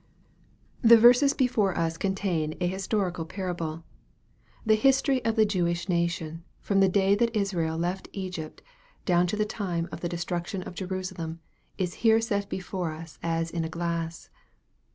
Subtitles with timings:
[0.01, 0.81] MARK, CHAP.
[0.81, 0.89] XII.
[0.89, 3.83] 247 THE verses before us contain an historical parable.
[4.65, 8.63] The history of the Jewish nation, from the day that Israel left Egypt
[9.05, 11.39] down to the time of the destruction of Jeru salem,
[11.77, 14.31] is here set before us as in a glass.